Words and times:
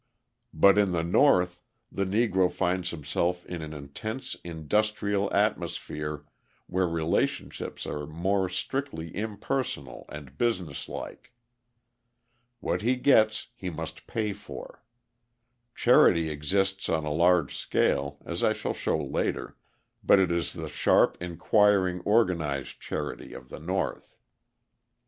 But 0.55 0.79
in 0.79 0.93
the 0.93 1.03
North 1.03 1.61
the 1.91 2.05
Negro 2.05 2.51
finds 2.51 2.89
himself 2.89 3.45
in 3.45 3.61
an 3.61 3.71
intense 3.71 4.35
industrial 4.43 5.31
atmosphere 5.31 6.25
where 6.65 6.87
relationships 6.87 7.85
are 7.85 8.07
more 8.07 8.49
strictly 8.49 9.15
impersonal 9.15 10.05
and 10.09 10.39
businesslike. 10.39 11.33
What 12.61 12.81
he 12.81 12.95
gets 12.95 13.49
he 13.53 13.69
must 13.69 14.07
pay 14.07 14.33
for. 14.33 14.81
Charity 15.75 16.31
exists 16.31 16.89
on 16.89 17.05
a 17.05 17.13
large 17.13 17.55
scale, 17.55 18.17
as 18.25 18.43
I 18.43 18.53
shall 18.53 18.73
show 18.73 18.97
later, 18.97 19.55
but 20.03 20.17
it 20.17 20.31
is 20.31 20.53
the 20.53 20.67
sharp, 20.67 21.15
inquiring, 21.21 22.01
organised 22.07 22.79
charity 22.81 23.33
of 23.33 23.49
the 23.49 23.59
North. 23.59 24.17